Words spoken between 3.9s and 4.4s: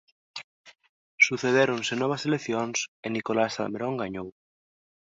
gañou.